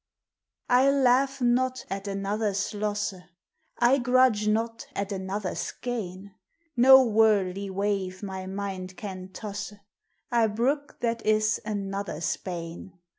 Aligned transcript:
I 0.71 0.89
laugh 0.89 1.41
not 1.41 1.85
at 1.87 2.07
another's 2.07 2.73
losse, 2.73 3.13
I 3.77 3.99
grudge 3.99 4.47
not 4.47 4.87
at 4.95 5.11
another's 5.11 5.71
gaine; 5.73 6.33
No 6.75 7.05
worldly 7.05 7.69
wave 7.69 8.23
my 8.23 8.47
mind 8.47 8.97
can 8.97 9.27
tosse; 9.31 9.73
I 10.31 10.47
brooke 10.47 11.01
that 11.01 11.23
is 11.23 11.61
another's 11.65 12.35
bane. 12.37 12.97